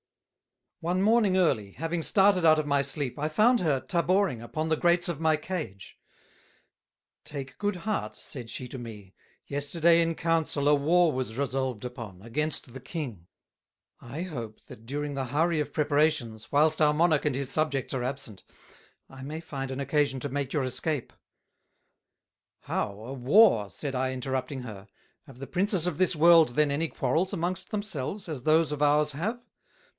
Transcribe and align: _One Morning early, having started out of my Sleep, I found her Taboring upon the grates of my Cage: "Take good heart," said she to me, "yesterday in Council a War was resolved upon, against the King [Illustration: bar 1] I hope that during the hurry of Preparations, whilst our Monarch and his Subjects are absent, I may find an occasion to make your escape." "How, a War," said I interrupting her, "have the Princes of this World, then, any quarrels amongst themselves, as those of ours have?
_One 0.83 1.03
Morning 1.03 1.37
early, 1.37 1.73
having 1.73 2.01
started 2.01 2.43
out 2.43 2.57
of 2.57 2.65
my 2.65 2.81
Sleep, 2.81 3.19
I 3.19 3.29
found 3.29 3.59
her 3.59 3.79
Taboring 3.79 4.41
upon 4.41 4.69
the 4.69 4.75
grates 4.75 5.07
of 5.07 5.19
my 5.19 5.37
Cage: 5.37 5.99
"Take 7.23 7.59
good 7.59 7.75
heart," 7.75 8.15
said 8.15 8.49
she 8.49 8.67
to 8.69 8.79
me, 8.79 9.13
"yesterday 9.45 10.01
in 10.01 10.15
Council 10.15 10.67
a 10.67 10.73
War 10.73 11.11
was 11.13 11.37
resolved 11.37 11.85
upon, 11.85 12.23
against 12.23 12.73
the 12.73 12.79
King 12.79 13.27
[Illustration: 14.01 14.01
bar 14.01 14.09
1] 14.09 14.19
I 14.19 14.23
hope 14.23 14.61
that 14.65 14.87
during 14.87 15.13
the 15.13 15.25
hurry 15.25 15.59
of 15.59 15.71
Preparations, 15.71 16.51
whilst 16.51 16.81
our 16.81 16.95
Monarch 16.95 17.25
and 17.25 17.35
his 17.35 17.51
Subjects 17.51 17.93
are 17.93 18.03
absent, 18.03 18.41
I 19.07 19.21
may 19.21 19.39
find 19.39 19.69
an 19.69 19.79
occasion 19.79 20.19
to 20.21 20.29
make 20.29 20.51
your 20.51 20.63
escape." 20.63 21.13
"How, 22.61 22.89
a 23.01 23.13
War," 23.13 23.69
said 23.69 23.93
I 23.93 24.13
interrupting 24.13 24.61
her, 24.63 24.87
"have 25.27 25.37
the 25.37 25.45
Princes 25.45 25.85
of 25.85 25.99
this 25.99 26.15
World, 26.15 26.55
then, 26.55 26.71
any 26.71 26.87
quarrels 26.87 27.33
amongst 27.33 27.69
themselves, 27.69 28.27
as 28.27 28.41
those 28.41 28.71
of 28.71 28.81
ours 28.81 29.11
have? 29.11 29.43